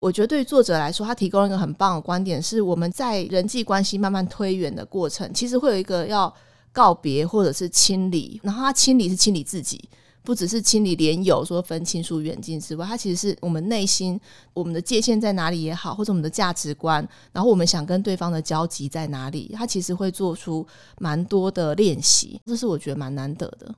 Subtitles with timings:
[0.00, 6.32] 我觉得对作者来说，他提供了一个很棒的观点，是我们在人际关系慢慢推远的过程，其实会有一个要
[6.72, 9.88] 告别或者是清理，然后他清理是清理自己。
[10.24, 14.20] 不只是清理连友说分亲疏远近之外，它其实是我们内心
[14.52, 20.66] 我们的界限在哪里也好，或者我们的价值观，然后我们想跟对方的交集在哪里，它其实会做出
[20.98, 23.74] 蛮多的练习，这是我觉得蛮难得的。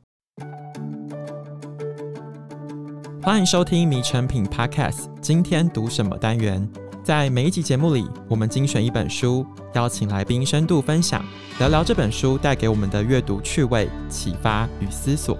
[3.23, 6.67] 欢迎收听《迷成品 Podcast》，今天读什么单元？
[7.05, 11.23] 在每一集节目里，我们精选一本书，邀请来宾深度分享，
[11.59, 15.37] 聊聊这本书带给我们的阅读趣味、启发与思索。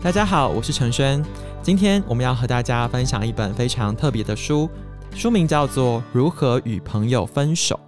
[0.00, 1.20] 大家好，我是陈轩。
[1.60, 4.70] 今天我们要和大家分享一本非常特别的书，
[5.12, 7.80] 书名叫做《如何与朋友分手》。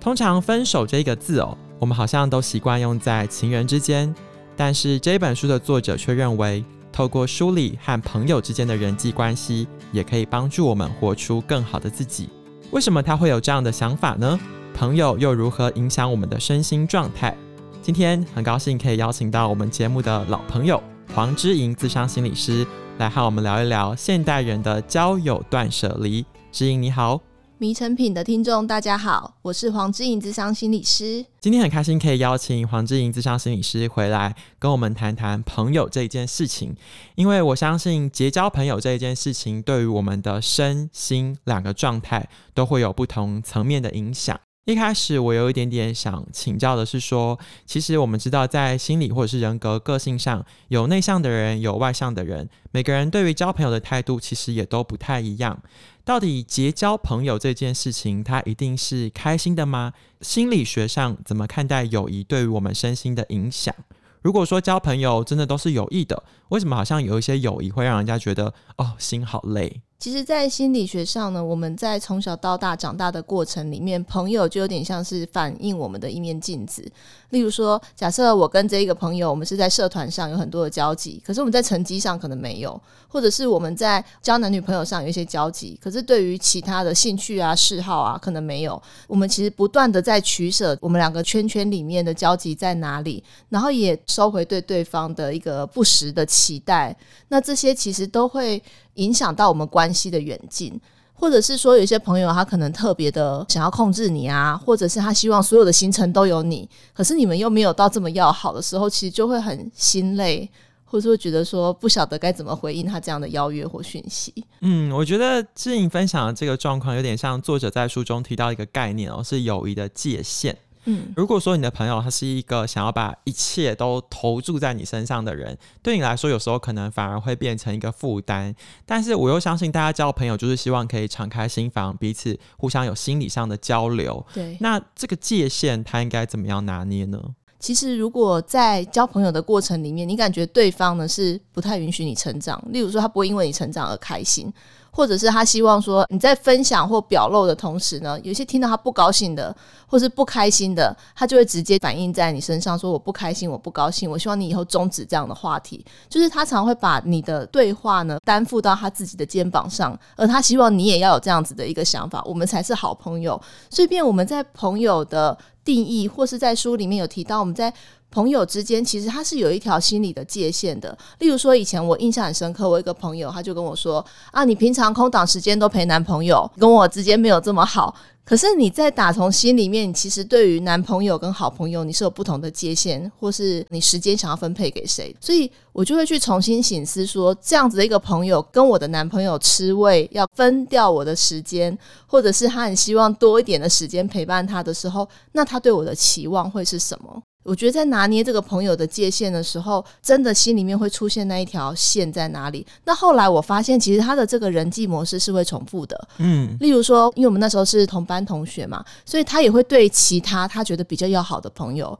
[0.00, 4.14] 通常“分手”这个字哦，我们好像都习惯用在情人之间，
[4.56, 6.64] 但是这本书的作者却认为，
[6.98, 12.28] 透过梳理和朋友之间的人际关系，也可以帮助我们活出更好的自己。
[12.72, 14.36] 为什么他会有这样的想法呢？
[14.74, 17.36] 朋友又如何影响我们的身心状态？
[17.80, 20.82] 今天很高兴可以邀请到我们节目的老朋友。
[21.14, 22.66] 黄之莹自商心理师
[22.98, 26.26] 来和我们聊一聊现代人的交友断舍离。
[26.50, 27.20] 之莹你好，
[27.60, 31.26] 迷诚品的听众大家好，我是黄之莹智商心理师。
[31.40, 36.76] 今天很开心可以邀请黄之莹智商心理师回来跟我们谈谈朋友这一件事情，
[37.16, 44.38] 因为我相信结交朋友这一件事情对于我们的身心两个状态都会有不同层面的影响。
[44.66, 47.36] 一开始我有一点点想请教的是说，
[47.66, 55.60] 其实我们知道在心理或者是人格个性上，有内向的人，有外向的人，每个人对于交朋友的态度其实也都不太一样。
[56.08, 59.92] 到底结交朋友这件事情，它一定是开心的吗？
[60.22, 63.74] 心理学上怎么看待友谊对于我们身心的影响？
[64.22, 69.82] 如果说交朋友真的都是有益的，为什么好像有一些友谊会让人家觉得哦，心好累？
[69.98, 76.88] 其实，在心理学上呢，我们在从小到大长大的过程里面，朋友就有点像是反映我们的一面镜子。
[77.30, 88.80] 例如说，假设我跟这一个朋友，我们是在社团上有很多的交集，可是我们在成绩上可能没有，或者是我们在交男女朋友上有一些交集，可是对于其他的兴趣啊、嗜好啊，可能没有。
[89.08, 96.96] 我们其实不断的在取舍，我们两个圈圈里面的交集在哪里，然后也收回对对方的一个不实的期待。
[97.28, 98.62] 那这些其实都会。
[98.98, 100.76] 影响到我们关系的远近，
[101.14, 110.50] 或者是说，有些朋友他可能特别的想要控制你啊，或者是他希望所有的行程都有你，可是你们又没有到这么要好的时候，其实就会很心累，
[110.84, 114.34] 或者会觉得说不晓得该怎么回应他这样的邀约或讯息。
[114.62, 120.58] 嗯，我觉得志颖分享的这个状况有点像作者在书中提到一个概念哦，是友谊的界限。
[120.84, 128.54] 嗯，如果说你的朋友他是一个想要把一切都投注在你身上的人，对你来说有时候可能反而会变成一个负担。
[128.86, 134.24] 但是我又相信大家交朋友就是希望可以敞开心房，彼此互相有心理上的交流。
[134.32, 137.22] 对，那这个界限他应该怎么样拿捏呢？
[137.60, 144.52] 其实如果在交朋友的过程里面，你感觉对方呢是不太允许你成长，例如说他不会因为你成长而开心。
[144.90, 149.54] 或者是他希望说你在分享或表露的同时呢，有些听到他不高兴的
[149.86, 155.84] 或是不开心的，他就会直接反映在你身上，说我不开心，我不高兴，我希望你以后终止这样的话题。
[156.08, 163.40] 就是他常会把你的对话呢担负到他自己的肩膀上，而他希望你也要有这样子的一个想法，我们才是好朋友。
[163.70, 165.36] 所以，便我们在朋友的
[165.68, 167.70] 定义，或是在书里面有提到，我们在。
[168.10, 170.96] 朋友之间其实他是有一条心理的界限的。
[171.18, 174.02] 例如说，以前我印象很深刻，我一个朋友他就跟我说
[174.32, 177.94] ：“啊，你平常空档时间都陪男朋友，跟我之间没有这么好。
[178.28, 185.16] 可是你在打从心里面，其实对于男朋友跟好朋友，你是有不同的界限，或是你时间想要分配给谁？
[185.18, 191.76] 所以我就会去重新醒思说，这样子的一个朋友跟我的男朋友吃味，要分掉我的时间，
[192.06, 202.66] 或者是他很希望多一点的时间陪伴他的时候，那他对我的期望会是什么？”我觉得在拿捏这个朋友的界限的时候，真的心里面会出现那一条线在哪里。
[202.84, 206.08] 那后来我发现，其实他的这个人际模式是会重复的。
[206.18, 211.98] 嗯，例如说，因为我们那时候是同班同学嘛，所以他也会对其他他觉得比较要好的朋友。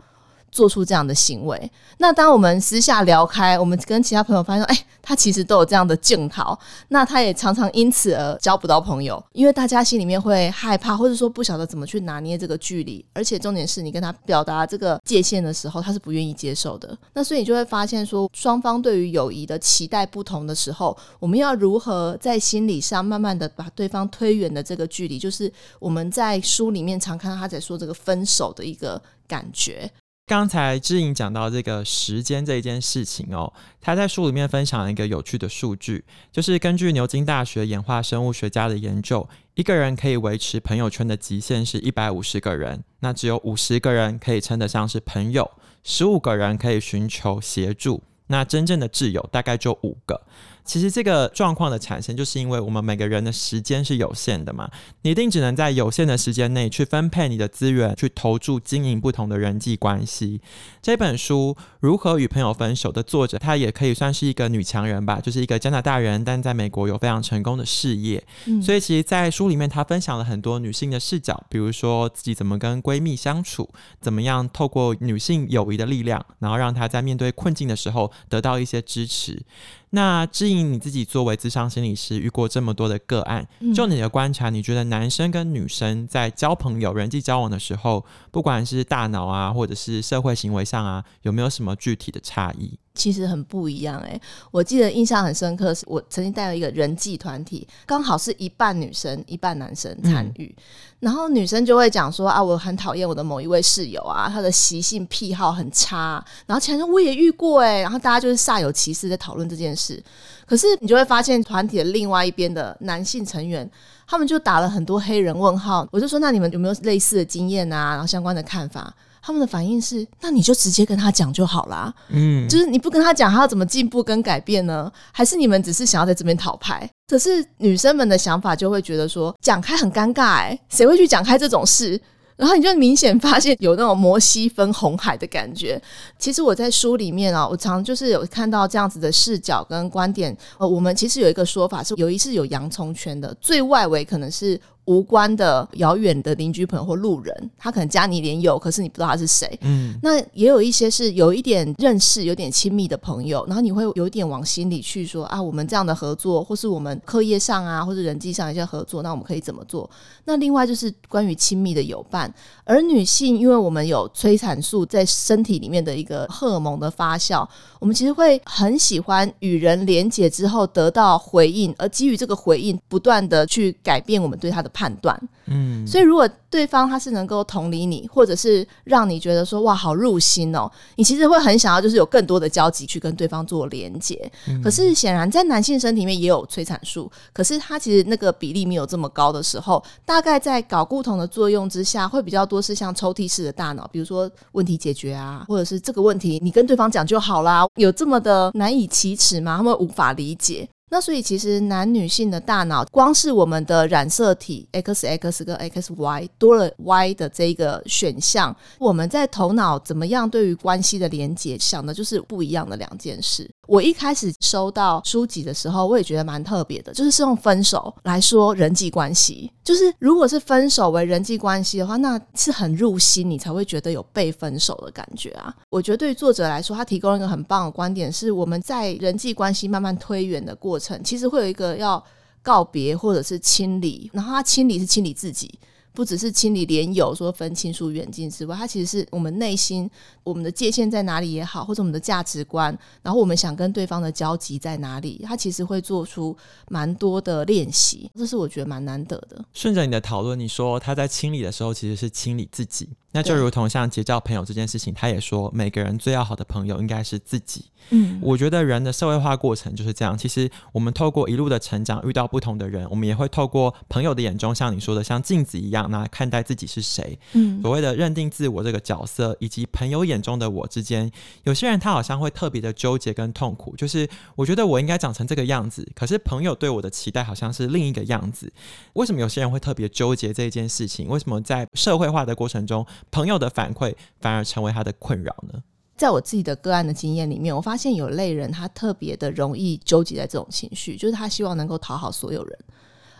[0.50, 6.58] 做出这样的行为，那当我们私下聊开，我们跟其他朋友发现，哎，他其实都有这样的镜头，
[6.88, 16.96] 那他也常常因此而交不到朋友，因为大家心里面会害怕，或者说不晓得怎么去拿捏这个距离，而且重点是你跟他表达这个界限的时候，他是不愿意接受的。
[17.12, 29.90] 那所以你就会发现说，双方对于友谊的期待不同的时候，我们要如何在心理上慢慢的把对方推远的这个距离，就是我们在书里面常看到他在说这个分手的一个感觉。
[30.28, 45.50] 刚才志颖讲到这个时间这一件事情哦，他在书里面分享了一个有趣的数据，就是根据牛津大学演化生物学家的研究，一个人可以维持朋友圈的极限是一百五十个人，那只有五十个人可以称得上是朋友，
[45.82, 50.20] 十五个人可以寻求协助，那真正的挚友大概就五个。
[50.68, 54.70] 其实这个状况的产生，就是因为我们每个人的时间是有限的嘛，
[55.00, 60.42] 你一定只能在有限的时间内去分配你的资源，去投注经营不同的人际关系。
[60.82, 68.22] 这本书《如何与朋友分手》的作者，她也可以算是一个女强人吧，就是一个加拿大人，但在美国有非常成功的事业。
[68.44, 68.60] 嗯。
[68.60, 73.66] 所以其实，在书里面，她分享了很多女性的视角，比如说自己怎么跟闺蜜相处，
[74.02, 79.42] 怎么样透过女性友谊的力量，然后让她在面对困境的时候得到一些支持。
[79.90, 92.78] 那至于，你自己作为智商心理师，遇过这么多的个案，就你的观察，你觉得男生跟女生在交朋友、人际交往的时候，不管是大脑啊，或者是社会行为上啊，有没有什么具体的差异？
[92.98, 100.62] 其实很不一样哎、欸，我记得印象很深刻，是我曾经带了一个人际团体，刚好是一半女生一半男生参与，嗯、
[100.98, 110.02] 然后女生就会讲说啊，我很讨厌我的某一位室友啊，他的习性癖好很差，然后前面我也遇过哎、欸，然后大家就是煞有其事在讨论这件事，
[110.44, 113.70] 可是你就会发现团体的另外一边的男性成员，
[114.08, 118.92] 他们就打了很多黑人问号，我就说那你们有没有类似的经验啊，然后相关的看法？
[119.22, 121.92] 他们的反应是：那你就直接跟他讲就好啦。
[122.08, 124.90] 嗯，就是你不跟他讲，他要怎么进步跟改变呢？
[125.12, 126.88] 还是你们只是想要在这边讨牌？
[127.08, 132.00] 可是女生们的想法就会觉得说，讲开很尴尬哎，谁会去讲开这种事？
[132.36, 135.80] 然后你就明显发现有那种摩西分红海的感觉。
[136.18, 140.36] 其实我在书里面啊，我常就是有看到这样子的视角跟观点。
[140.58, 144.60] 呃，我们其实有一个说法是，有一是有洋葱圈的，最外围可能是。
[144.88, 149.46] 无关的遥远的邻居朋友或路人，他可能加你连友，可是你不知道他是谁。
[149.60, 159.88] 嗯，那也有一些是有一点认识、有点亲密的朋友，然后你会有一点往心里去说啊，我们这样的合作，或是我们课业上啊，或者人际上一些合作，那我们可以怎么做？
[160.24, 162.32] 那另外就是关于亲密的友伴，
[162.64, 167.46] 而女性，因为我们有催产素在身体里面的一个荷尔蒙的发酵，
[167.78, 174.72] 我们其实会很喜欢与人连结之后得到回应，而基于这个回应，不断的去改变我们对他的。
[174.78, 184.30] 判断，嗯，所以如果对方他是能够同理你，或者是让你觉得说哇好入心哦，你其实会很想要就是有更多的交集去跟对方做连接。
[184.46, 199.56] 嗯、可是显然在男性身体里面也有催产素，可是他其实那个比例没有这么高的时候，大概在睾固酮的作用之下，会比较多是像抽屉式的大脑，比如说问题解决啊，或者是这个问题你跟对方讲就好啦，有这么的难以启齿吗？
[199.56, 200.68] 他们无法理解。
[200.90, 213.48] 那所以其实男女性的大脑，光是我们的染色体 XX 跟 XY 多了 Y 的这个选项，我们在头脑怎么样对于关系的连接想的就是不一样的两件事。
[213.68, 225.54] 我一开始收到书籍的时候，我也觉得蛮特别的，就是是用分手来说人际关系，就是如果是分手为人际关系的话，那是很入心，你才会觉得有被分手的感觉啊。
[225.68, 232.02] 我觉得对于作者来说，他提供了一个很棒的观点，是我们在人际关系慢慢推远的过程，其实会有一个要
[232.42, 235.58] 告别或者是清理，然后他清理是清理自己。
[235.92, 239.90] 不只是清理连友说分亲疏远近之外，它其实是我们内心
[240.22, 246.36] 我们的界限在哪里也好，或者我们的价值观，然后我们想跟对方的交集在哪里，它其实会做出
[246.68, 249.44] 蛮多的练习，这是我觉得蛮难得的。
[249.52, 252.88] 顺着你的讨论，你说他在清理的时候其实是清理自己。
[253.12, 257.64] 那就如同像结交朋友这件事情，他也说每个人最要好的朋友应该是自己。
[257.90, 260.18] 嗯，我觉得人的社会化过程就是这样。
[260.18, 267.18] 其实我们透过一路的成长，遇到不同的人，我们也会透过朋友的眼中，像你说的，像镜子一样，那看待自己是谁。
[267.32, 271.10] 嗯，所谓的认定自我这个角色，以及朋友眼中的我之间，
[271.44, 273.74] 有些人他好像会特别的纠结跟痛苦。
[273.76, 278.52] 就是我觉得我应该长成这个样子，可是朋友对我的期待好像是另一个样子。
[278.94, 281.08] 为什么有些人会特别纠结这一件事情？
[281.08, 285.62] 为什么在社会化的过程中，朋友的反馈反而成为他的困扰呢？
[285.96, 292.58] 在我自己的个案的经验里面，我发现有类人他特别的容易纠结在这种情绪，就是他希望能够讨好所有人，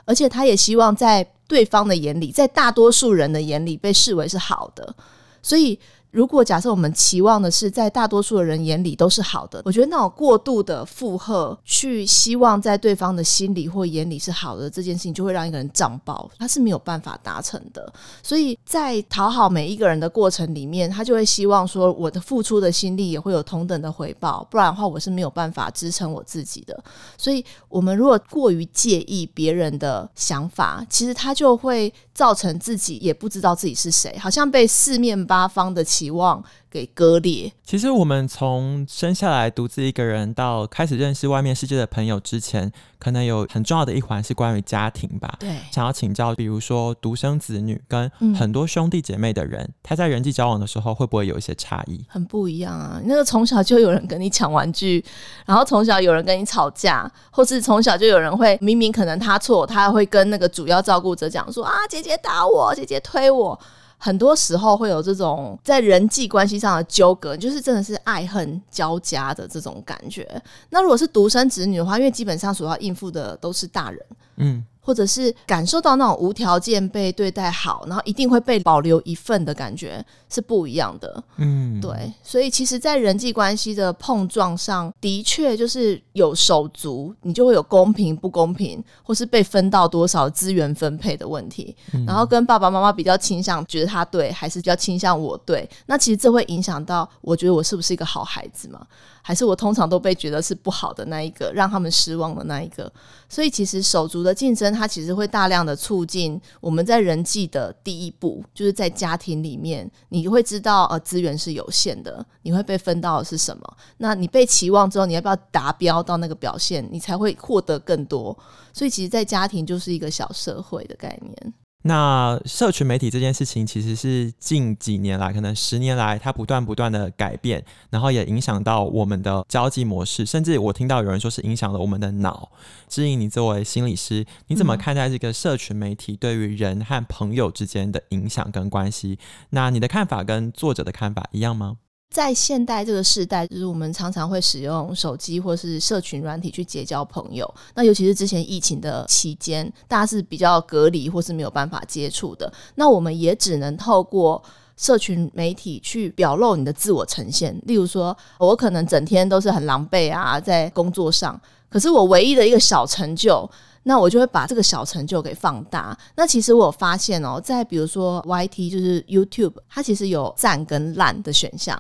[0.05, 4.95] 而且他也希望在对方的眼里，在大多数人的眼里被视为是好的，
[5.43, 5.79] 所以。
[6.11, 17.93] 如果假设我们期望的是在大多数的人眼里都是好的，我觉得那种过度的负荷，去希望在对方的心里或眼里是好的这件事情，就会让一个人胀爆，他是没有办法达成的。
[18.23, 26.83] 所以在讨好每一个人的过程里面，他就会希望说，我的付出的心力也会有同等的回报，不然的话我是没有办法支撑我自己的。
[27.19, 35.85] 所以，我们如果过于介意别人的想法，其实他就会造成自己也不知道自己是谁，好像被四面八方的。
[35.99, 37.53] 期望给割裂。
[37.65, 45.35] 其实我们从生下来独自一个人到开始认识外面世界的朋友之前，可能有很重要的一环是关于家庭吧。
[45.41, 52.05] 对，想要请教，比如说独生子女跟很多兄弟姐妹的人，嗯、他在人际交往的时候会不会有一些差异？
[52.09, 53.01] 很不一样啊！
[53.05, 55.05] 那个从小就有人跟你抢玩具，
[55.47, 63.59] 然后从小有人跟你吵架，或是从小就有人会明明可能他错，他会跟那个主要照顾者讲说啊，姐姐打我，姐姐推我。
[63.99, 70.27] 很多时候会有这种在人际关系上的纠葛，就是真的是爱恨交加的这种感觉。
[70.71, 74.01] 那如果是独生子女的话，因为基本上所要应付的都是大人，
[74.37, 74.65] 嗯。
[74.89, 81.23] 或者是感受到那种无条件被对待好，然后一定会被保留一份的感觉是不一样的。
[81.37, 91.77] 嗯，对，所以其实，在人际关系的碰撞上的确就是有手足，你就会有公平不公平，或是被分到多少资源分配的问题。
[91.93, 95.69] 嗯，然后跟爸爸妈妈比较倾向觉得他对，还是比较倾向我对？
[95.85, 98.87] 那其实这会影响到，我觉得我是不是一个好孩子嘛？
[99.21, 102.91] 还是我通常都被觉得是不好的那一个，让他们失望的那一个。
[103.29, 113.77] 所以其实手足的竞争，它其实会大量的促进我们在人际的第一步，就是在家庭里面，你会知道呃资源是有限的，你会被分到的是什么？
[113.97, 118.37] 那你被期望之后，你要不要达标到那个表现，你才会获得更多。
[118.73, 121.55] 所以其实，在家庭就是一个小社会的概念。
[121.89, 132.53] 那社群媒体这件事情，其实是近几年来，可能十年来，它不断不断的改变，然后也影响到我们的交际模式，甚至我听到有人说是影响了我们的脑。
[132.89, 139.19] 芝莹，你作为心理师，你怎么看待这个社群媒体对于人和朋友之间的影响跟关系？
[139.51, 141.79] 那你的看法跟作者的看法一样吗？
[142.11, 147.49] 在现代这个时代，就是我们常常会使用手机或是社群软体去结交朋友。
[147.75, 152.51] 那尤其是之前疫情的期间，大家是比较隔离或是没有办法接触的。
[152.77, 154.43] 那我们也只能透过
[154.77, 157.55] 社群媒体去表露你的自我呈现。
[157.67, 161.39] 例如说，我可能整天都是很狼狈啊，在工作上，
[161.69, 163.49] 可是我唯一的一个小成就，
[163.83, 165.97] 那我就会把这个小成就给放大。
[166.17, 171.79] 那其实我有发现哦，在比如说 YT，就是 YouTube，它其实有赞跟烂的选项。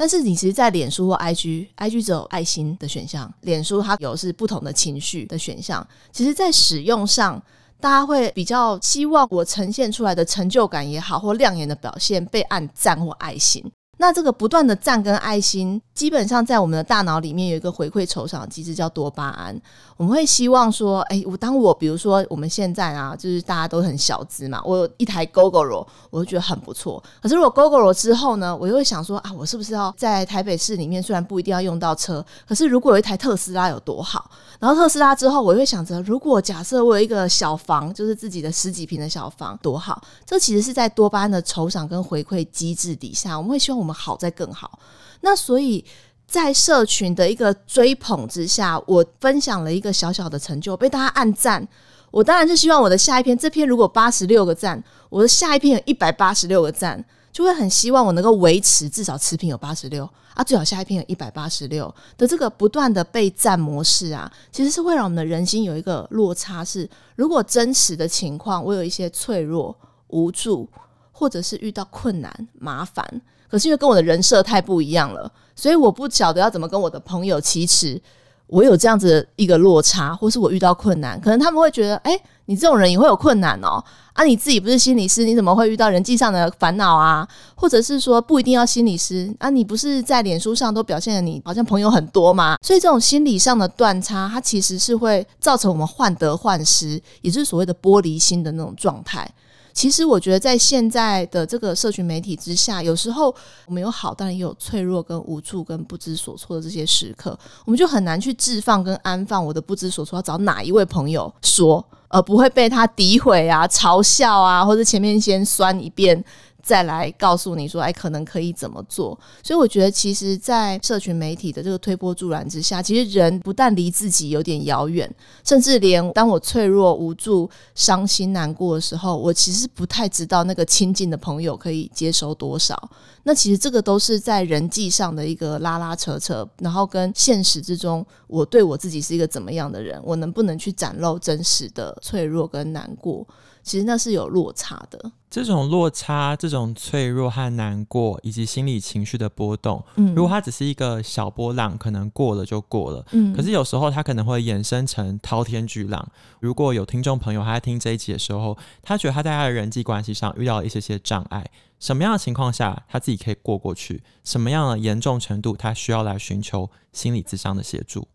[0.00, 5.86] 但是你其实，在脸书或 IG，IG 只有爱心的选项，脸书它有是不同的情绪的选项。
[6.10, 7.38] 其实，在使用上，
[7.78, 13.62] 大家会比较希望我呈现出来的成就感也好，或亮眼的表现被按赞或爱心。
[13.98, 19.54] 那这个不断的赞跟爱心，基本上在我们的大脑里面有一个回馈酬赏机制，叫多巴胺。
[20.00, 27.04] 我们会希望说，哎，我当我比如说我们现在啊，就是大家都很小资嘛，我有一台 Gogoro，我就觉得很不错。
[27.20, 34.30] 可是如果 Gogoro 之后呢，我又会想说啊，我是不是要在台北市里面，虽然不一定要用到车，可是如果有一台特斯拉有多好？
[34.58, 40.00] 然后特斯拉之后，我又会想着，如果假设我有一个小房，就是自己的十几平的小房，多好？
[40.24, 44.78] 这其实是在多巴胺的酬赏跟回馈机制底下，我们会希望我们好再更好。
[45.20, 45.84] 那所以。
[46.30, 51.66] 在社群的一个追捧之下，我分享了一个小小的成就，被大家按赞。
[52.12, 69.76] 我当然是希望我的下一篇，这篇如果八十六个赞，我的下一篇有一百八十六个赞，就会很希望我能够维持至少持平有八十六啊，最好下一篇有一百八十六的这个不断的被赞模式啊，其实是会让我们的人心有一个落差是，是如果真实的情况，我有一些脆弱、
[70.10, 70.68] 无助，
[71.10, 73.20] 或者是遇到困难、麻烦。
[73.50, 78.00] 可是因为跟我的人设太不一样了，所以我不晓得要怎么跟我的朋友启齿。
[78.46, 83.80] 我有这样子的一个落差，或是我遇到困难，可能他们会觉得，哎、你这种人也会有困难哦。
[84.12, 87.24] 啊，你自己不是心理师，你怎么会遇到人际上的烦恼啊？
[87.54, 89.48] 或者是说不一定要心理师啊？
[89.48, 92.56] 你不是在脸书上都表现的你好像朋友很多吗？
[92.60, 99.32] 所以这种心理上的断差，它其实是会造成我们患得患失，也就是所谓的玻璃心的那种状态。
[99.72, 103.34] 其实我觉得，在现在的这个社群媒体之下，有时候
[103.66, 116.24] 我们有好，当然也有脆弱、跟无助、跟不知所措的这些时刻，我们就很难去置放跟安放我的不知所措，要找哪一位朋友说，而不会被他诋毁啊、嘲笑啊，或者前面先酸一遍。
[116.62, 119.18] 再来告诉你说，哎，可能可以怎么做？
[119.42, 125.12] 所以我觉得，其实，在社群媒体的这个推波助澜之下，其实人不但离自己有点遥远，
[125.44, 132.90] 甚至连当我脆弱、无助、伤心、难过的时候，我其实不太知道那个亲近的朋友可以接收多少。
[133.22, 143.26] 那其实这个都是在人际上的一个拉拉扯扯，然后跟现实之中，我对我自己是一个怎么样的人，我能不能去展露真实的脆弱跟难过？
[143.62, 145.12] 其实那是有落差的。
[145.30, 156.04] 这种落差，这种脆弱和难过，以及心理情绪的波动，嗯，如果它只是一个小波浪，可能过了就过了，嗯，可是有时候它可能会衍生成滔天巨浪。
[156.40, 161.48] 如果有听众朋友他在听这一集的时候，他觉得他在他的人际关系上遇到了一些些障碍，
[161.78, 164.02] 什么样的情况下他自己可以过过去？
[164.24, 168.08] 什么样的严重程度他需要来寻求心理咨商的协助？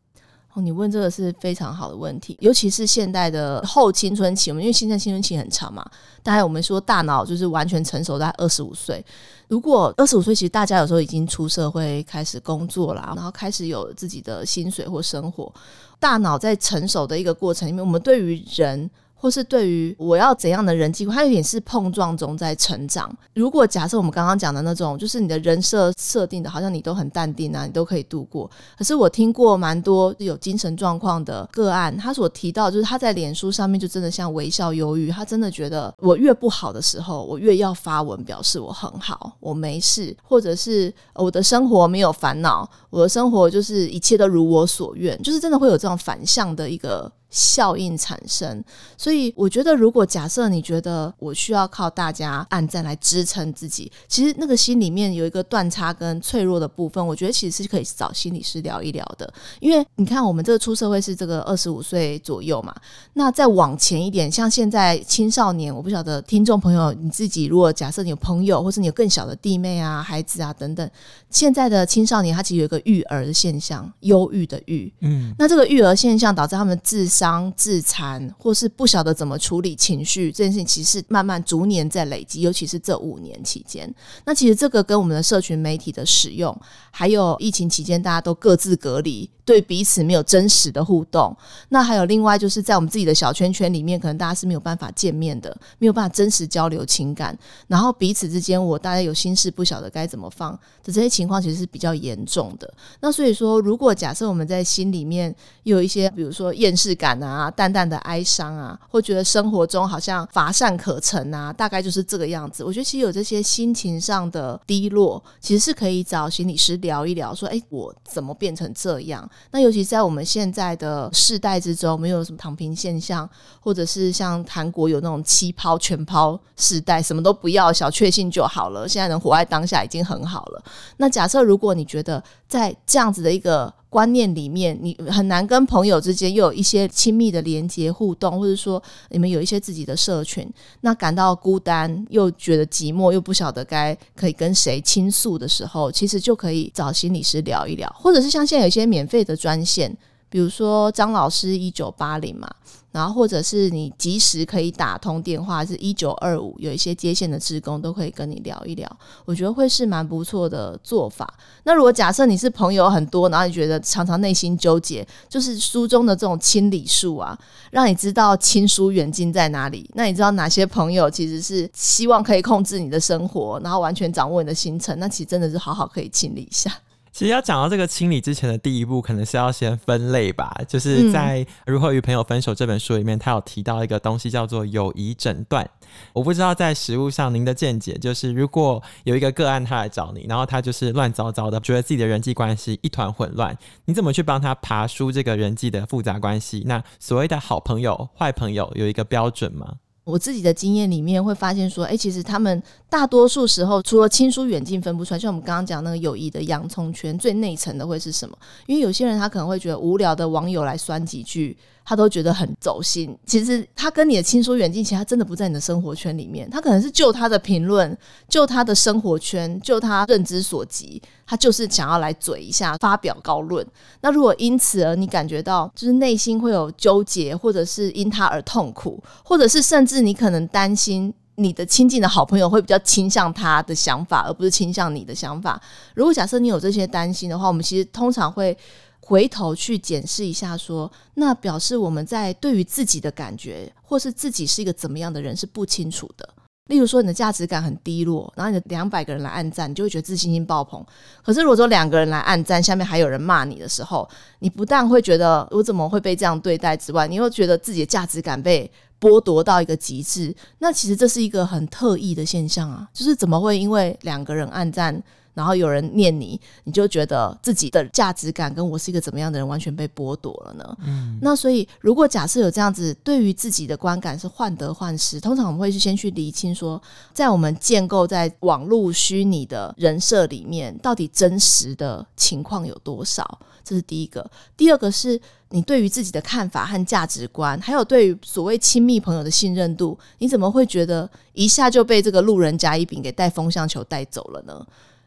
[0.55, 5.85] 哦，你问这个是非常好的问题，尤其是现代的后青春期，我们因为现在青春期很长嘛，
[6.23, 9.05] 大概我们说大脑就是完全成熟在二十五岁。
[9.49, 15.53] 如果二十五岁，其实大家有时候已经出社会开始工作啦，然后开始有自己的薪水或生活，
[15.99, 18.89] 大脑在成熟的一个过程里面，我们对于人。
[19.15, 23.11] 或是对于我要怎样的人际，它有点是碰撞中在成长。
[23.33, 28.49] 如果假设我们刚刚讲的那种，就是你的人设设定的，好像你都很淡定啊，你都可以度过。
[28.77, 47.11] 可是我听过蛮多有精神状况的个案，他所提到就是他在脸书上面就真的像微笑忧郁，他真的觉得我越不好的时候，我越要发文表示我很好，我没事，或者是我的生活没有烦恼，我的生活就是一切都如我所愿，就是真的会有这种反向的一个。
[47.35, 48.63] 效应产生，
[48.97, 59.31] 所以我觉得，如果假设你觉得我需要靠大家按赞来支撑自己，其实那个心里面有一个断差跟脆弱的部分，我觉得其实是可以找心理师聊一聊的。
[59.59, 62.73] 因为你看，我们这个出社会是这个二十五岁左右嘛，
[63.15, 70.89] 那再往前一点，像现在青少年，我不晓得听众朋友你自己，如果假设你有朋友，或是你有更小的弟妹啊、孩子啊等等，
[71.29, 77.24] 现在的青少年他其实有一个育儿的现象，忧郁的郁，嗯，那这个育儿现象导致他们自杀。
[77.25, 83.91] 当自残，或是不晓得怎么处理情绪，这件事情其实是慢慢逐年在累积，尤其是这五年期间。
[84.25, 86.55] 那其实这个跟我们的社群媒体的使用，
[86.91, 91.35] 还有疫情期间大家都各自隔离，对彼此没有真实的互动。
[91.69, 97.35] 那还有另外就是在我们自己的小圈圈里面，可能大家是没有办法见面的，没有办法真实交流情感，
[97.67, 100.51] 然后彼此之间我大家有心事不晓得该怎么放
[100.83, 102.71] 的这些情况，其实是比较严重的。
[102.99, 107.15] 那所以说，如果假设我们在心里面有一些，比如说厌世感。
[107.15, 112.61] 啊，淡淡的哀伤啊，或觉得生活中好像乏善可陈啊，大概就是这个样子。
[112.61, 119.27] 我觉得其实有这些心情上的低落，其实是可以找心理师聊一聊，说，哎，我怎么变成这样？
[119.51, 128.87] 那尤其在我们现在的世代之中，没有什么躺平现象，或者是像韩国有那种七抛全抛世代，什么都不要，小确幸就好了。
[128.87, 130.63] 现在能活在当下已经很好了。
[130.97, 140.45] 那假设如果你觉得在这样子的一个观念里面，你很难跟朋友之间又有一些亲密的连接互动，或者说你们有一些自己的社群，
[140.81, 152.53] 那感到孤单又觉得寂寞，又不晓得该可以跟谁倾诉的时候，其实就可以找心理师聊一聊，或者是像现在有一些免费的专线，比如说张老师一九八零嘛。
[152.95, 158.89] 然后，或者是你及时可以打通电话，是一九二五，有一些接线的职工都可以跟你聊一聊，
[159.25, 161.31] 我觉得会是蛮不错的做法。
[161.63, 167.37] 那如果假设你是朋友很多，然后你觉得常常内心纠结，就是书中的这种清理术啊，
[167.69, 169.89] 让你知道亲疏远近在哪里。
[169.93, 174.97] 那你知道哪些朋友其实是希望可以控制你的生活，然后完全掌握你的行程？
[174.99, 176.71] 那其实真的是好好可以清理一下。
[177.15, 180.53] 其实要讲到这个清理之前的第一步，可能是要先分类吧。
[180.67, 185.65] 就是在《如何与朋友分手》这本书里面，他有提到一个东西叫做友谊诊断。
[186.11, 196.63] 我不知道在实物上您的见解，就是如果有一个个案他来找你，然后他就是乱糟糟的，觉得自己的人际关系一团混乱，你怎么去帮他爬梳这个人际的复杂关系？
[196.65, 199.75] 那所谓的好朋友、坏朋友有一个标准吗？
[200.05, 208.37] 我自己的经验里面会发现说，哎、其实他们大多数时候除了亲疏远近分不出来，像我们刚刚讲那个友谊的洋葱圈，最内层的会是什么？
[208.67, 211.57] 因为有些人他可能会觉得无聊的网友来酸几句。
[211.85, 213.15] 他都觉得很走心。
[213.27, 216.49] 其实他跟你的亲疏远近，其实他真的不在你的生活圈里面。
[216.49, 217.95] 他可能是就他的评论，
[218.27, 223.65] 就他的生活圈，就他认知所及，他就是想要来嘴一下，发表高论。
[224.01, 235.61] 那如果因此而你感觉到就是内心会有纠结，或者是因他而痛苦，或者是甚至你可能担心你的亲近的好朋友会比较倾向他的想法，而不是倾向你的想法。
[235.93, 238.57] 如果假设你有这些担心的话，我们其实通常会。
[239.07, 246.27] 回头去检视一下说，那表示我们在对于自己的感觉，或是自己是一个怎么样的人是不清楚的。
[246.69, 250.83] 例如说，你的价值感很低落，然后你的两百个人来按赞，你就会觉得自信心爆棚。
[251.23, 260.35] 可是如果说两个人来按赞，下面还有人骂你的时候，你不但会觉得我怎么会被这样对待之外，你又觉得自己的价值感被剥夺到一个极致。
[260.57, 264.99] 那其实这是一个很特异的现象啊，就是怎么会因为两个人按赞？
[265.35, 270.77] 然后有人念你，你就觉得自己的价值感跟我是一个怎么样的人完全被剥夺了呢？
[270.83, 276.81] 嗯，那所以如果假设有这样子，对于自己的观感是患得患失，通常我们会是先去厘清说，
[277.13, 283.39] 在我们建构在网络虚拟的人设里面，到底真实的情况有多少？
[283.63, 284.25] 这是第一个。
[284.55, 285.19] 第二个是
[285.49, 294.65] 你对于自己的看法和价值观，还有对于所谓亲密朋友的信任度，你怎么会觉得一下就被这个路人甲乙丙给带风向球带走了呢？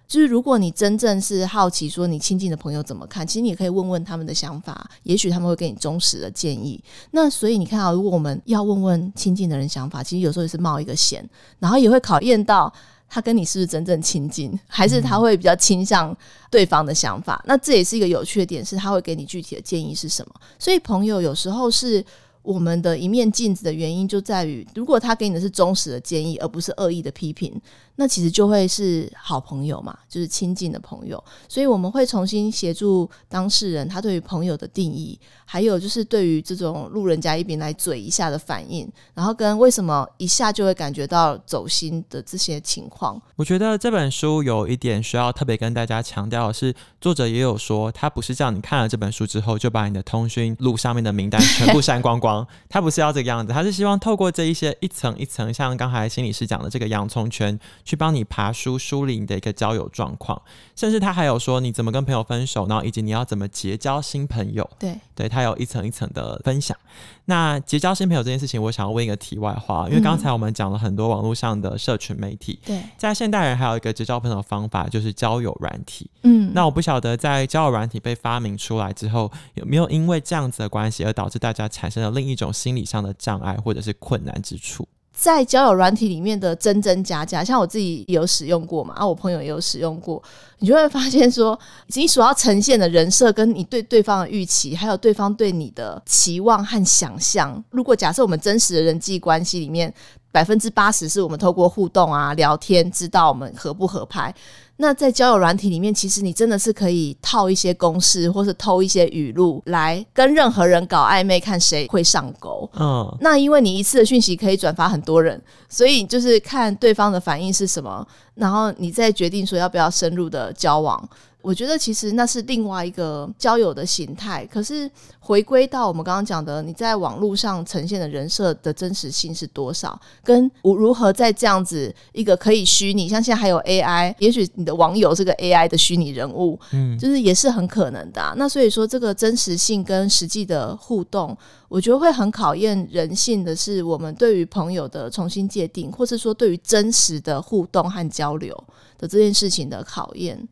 [0.09, 6.83] 就是如果你真正是好奇说你亲近的朋友怎么看，其实你也可以问问他们的想法，也许他们会给你忠实的建议。
[7.11, 11.23] 那所以你看啊，如果我们要问问亲近的人想法，其实有时候也是冒一个险，
[11.59, 12.73] 然后也会考验到
[13.07, 16.17] 他跟你是不是真正亲近，还是他会比较倾向
[16.51, 17.45] 对方的想法。
[17.47, 20.35] 那这也是一个有趣的点，是他会给你具体的建议是什么。
[20.59, 22.03] 所以朋友有时候是。
[22.41, 27.61] 我们的一面镜子的原因就在于，如果他给你的是忠实的建议，而不是恶意的批评，
[28.01, 31.23] 那其实就会是好朋友嘛，就是亲近的朋友。
[31.49, 43.21] 所以我们会重新协助当事人，他对于朋友的定义，还有就是对于这种路人甲乙丙来嘴一下的反应，然后跟为什么一下就会感觉到走心的这些情况。
[43.35, 52.47] 我觉得这本书有一点需要特别跟大家强调的是，作者也有说，他不是叫你看了这本书之后就把你的通讯录上面的名单全部删光光。
[52.69, 57.59] 他不是要这个样子，他是希望透过这一些一层一层，像刚才心理师讲的这个洋葱圈，
[57.89, 60.43] 去帮你爬梳梳理你的一个交友状况，
[60.77, 64.69] 甚至他还有说你怎么跟朋友分手，然后以及你要怎么结交新朋友。
[64.79, 66.77] 对，对他有一层一层的分享。
[67.25, 72.59] 那结交新朋友这件事情，我想要问一个题外话，因为刚才我们讲了很多网络上的社群媒体。
[72.63, 76.11] 对，在现代人还有一个结交朋友的方法，就是交友软体。
[76.25, 84.87] 嗯，那我不晓得在交友软体被发明出来之后，有没有因为这样子的关系而导致大家产生了另一种心理上的障碍或者是困难之处？
[85.21, 90.23] 在交友软体里面的真真假假，像我自己有使用过嘛，啊，我朋友也有使用过，
[90.61, 99.93] 你就会发现说，你所要呈现的人设，跟你对对方的预期，还有对方对你的期望和想象，如果假设我们真实的人际关系里面，
[100.31, 104.35] 百分之八十是我们透过互动啊、聊天，知道我们合不合拍。
[104.81, 112.71] 那在交友软体里面，其实你真的是可以套一些公式，或是偷一些语录来跟任何人搞暧昧，看谁会上钩。
[112.79, 121.09] 嗯，那因为你一次的讯息可以转发很多人，所以就是看对方的反应是什么，然后你再决定说要不要深入的交往。
[121.49, 124.45] 我觉得其实那是另外一个交友的形态。
[124.53, 129.99] 可是回归到我们刚刚讲的，你在网络上呈现的人设的真实性是多少？
[130.23, 138.35] 跟我如何在这样子一个可以虚拟，像现在还有 AI，也许你的网友是个 AI 的虚拟人物，嗯，就是也是很可能的啊。
[138.37, 141.35] 那所以说，这个真实性跟实际的互动，
[141.71, 148.55] 我觉得会很考验人性的是我们对于朋友的重新界定，或是说对于真实的互动和交流
[148.99, 150.47] 的这件事情的考验。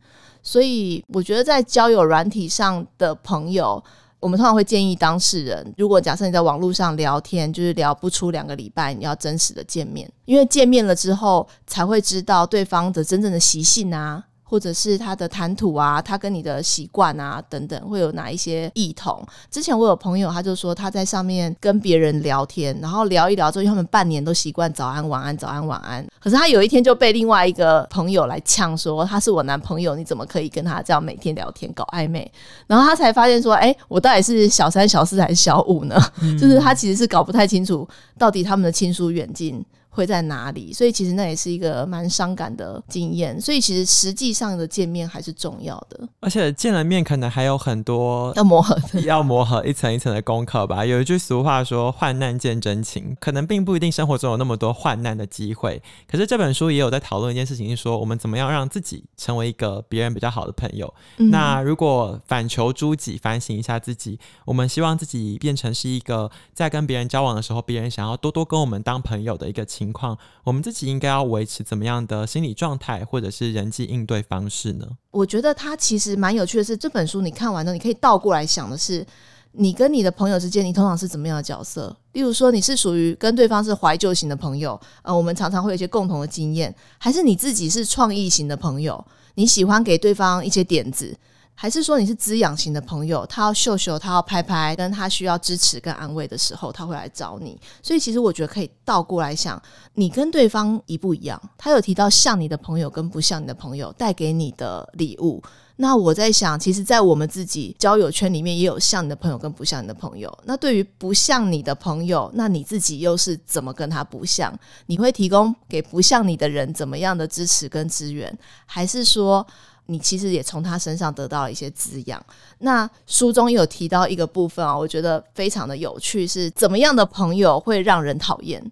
[0.47, 3.83] 所以，我觉得在交友软体上的朋友，
[4.21, 14.23] 我们通常会建议当事人，如果假设你在网络上聊天，就是聊不出两个礼拜，你要真实的见面，因为见面了之后才会知道对方的真正的习性啊。
[14.49, 19.21] 或者是他的谈吐啊，他跟你的习惯啊等等，会有哪一些异同？
[19.51, 32.31] 之前我有朋友，他就说他在上面跟别人聊天，然后聊一聊之后，因为他们半年都习惯早安晚安早安晚安，可是他有一天就被另外一个朋友来呛说他是我男朋友，你怎么可以跟他这样每天聊天搞暧昧？
[32.67, 35.95] 然后他才发现说，哎，我到底是小三小四还是小五呢？
[36.21, 39.63] 嗯、就是他其实是搞不太清楚到底他们的亲疏远近。
[39.97, 40.71] 会在哪里？
[40.71, 43.41] 所以其实那也是一个蛮伤感的经验。
[43.41, 50.85] 所以其实实际上的见面还是重要的，而且见了面可能还有很多要磨合， 要磨合一层一层的功课吧。
[50.85, 55.81] 有一句俗话说“患难见真情”，可能并不一定生活中有那么多患难的机会。
[56.07, 60.93] 可是这本书也有在讨论一件事情，是说我们怎么样让自己成为一个别人比较好的朋友。
[61.17, 69.86] 嗯、那如果反求诸己，反省一下自己，我们希望自己变成是一个在跟别人交往的时候，别人想要多多跟我们当朋友的一个情。
[69.87, 74.85] 情况，我们自己应该要维持怎么样的心理状态，或者是人际应对方式呢？
[75.11, 79.05] 我觉得它其实蛮有趣的是，这本书你看完了，你可以倒过来想的是，
[79.53, 81.95] 你跟你的朋友之间，你通常是怎么样的角色？
[82.11, 89.03] 例如说，你是属于跟对方是怀旧型的朋友，呃，我们常常会有一些共同的经验，还是你自己是创意型的朋友，
[89.35, 91.17] 你喜欢给对方一些点子？
[91.59, 97.59] 还是说你是滋养型的朋友，他要秀秀，他要拍拍，跟他需要支持跟安慰的时候，他会来找你。
[97.81, 99.59] 所以其实我觉得可以倒过来想，
[99.95, 101.41] 你跟对方一不一样？
[101.57, 105.41] 他有提到像你的朋友跟不像你的朋友带给你的礼物。
[105.79, 110.35] 那我在想，其实，在我们自己交友圈里面，也有像你的朋友跟不像你的朋友。
[110.45, 114.51] 那对于不像你的朋友，那你自己又是怎么跟他不像？
[114.87, 118.35] 你会提供给不像你的人怎么样的支持跟资源？
[118.65, 119.45] 还是说，
[119.87, 122.25] 你其实也从他身上得到了一些滋养？
[122.59, 128.63] 那书中有提到一个部分啊，我觉得非常的有趣，是怎么样的朋友会让人讨厌？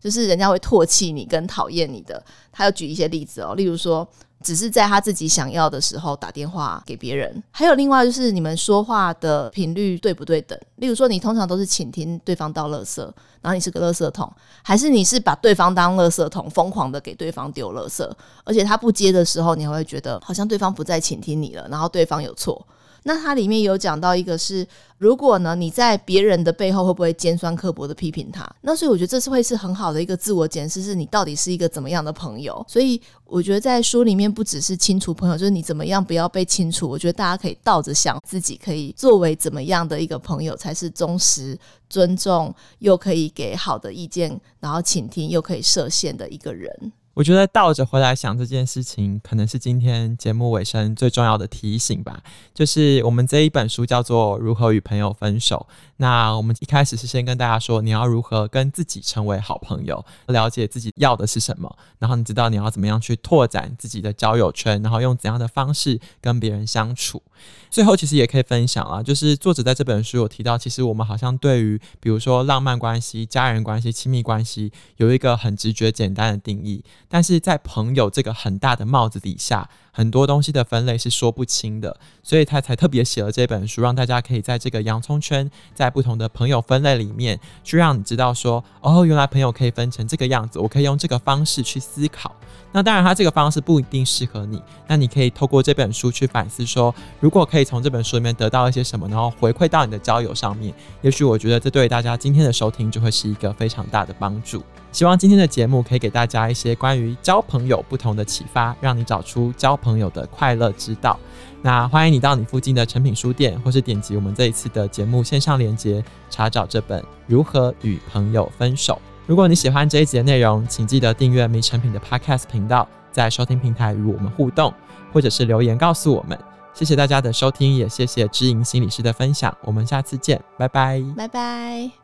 [0.00, 2.22] 就是人家会唾弃你跟讨厌你的。
[2.52, 4.06] 他要举一些例子哦，例如说。
[4.44, 10.56] 只是在他自己想要的时候打电话给别人，还有另外就是你们说话的频率对不对等？
[10.76, 13.00] 例如说，你通常都是倾听对方到垃圾，
[13.40, 14.30] 然后你是个垃圾桶，
[14.62, 18.08] 还是你是把对方当垃圾桶，疯狂的给对方丢垃圾，
[18.44, 22.66] 而且他不接的时候，你还会觉得好像对方不再倾听你了，然后对方有错。
[23.06, 28.50] 那它里面有讲到一个是，如果呢你在别人的背后会不会尖酸刻薄的批评他？
[28.62, 32.64] 那所以我觉得这是会是很好的一个自我检视，是你到底是一个怎么样的朋友？
[32.66, 36.88] 所以我觉得在书里面不只是清除朋友，就是你怎么样不要被清除。
[36.88, 41.58] 我觉得大家可以倒着想，自己可以作为怎么样的一个朋友才是忠实、
[41.90, 46.92] 尊重，又可以给好的意见，然后倾听，又可以设限的一个人。
[47.14, 52.20] 我觉得倒着回来想这件事情，可能是今天节目尾声最重要的提醒吧。
[52.52, 55.66] 就是我们这一本书叫做《如何与朋友分手》。
[55.98, 67.22] 那我们一开始是先跟大家说，你要如何跟自己成为好朋友，了解自己要的是什么，然后你知道你要怎么样去拓展自己的交友圈，然后用怎样的方式跟别人相处。
[67.70, 79.68] 最后，其实也可以分享啊，就是作者在这本书有提到，其实我们好像对于比如说浪漫关系、家人关系、亲密关系，有一个很直觉、简单的定义，但是在朋友这个很大的帽子底下。
[79.96, 92.34] 很多东西的分类是说不清的，所以他才特别写了这本书，让大家可以在这个洋葱圈，在不同的朋友分类里面，去让你知道说，哦，原来朋友可以分成这个样子，我可以用这个方式去思考。
[92.72, 104.60] 那当然，他这个方式不一定适合你，那你可以透过这本书去反思说，如果可以从这本书里面得到一些什么，然后回馈到你的交友上面，也许我觉得这对大家今天的收听就会是一个非常大的帮助。
[104.90, 111.18] 希望今天的节目可以给大家一些关于交朋友不同的启发，让你找出交朋友的快乐之道。
[111.60, 118.94] 那欢迎你到你附近的成品书店，或是点击我们这一次的节目线上连接，查找这本《如何与朋友分手》。
[119.26, 124.72] 如果你喜欢这一集的内容，请记得订阅迷诚品的 Podcast 频道，在收听平台与我们互动，
[125.12, 126.38] 或者是留言告诉我们。
[126.74, 129.56] 谢谢大家的收听，也谢谢知盈心理师的分享。
[129.62, 132.03] 我们下次见，拜拜，拜拜。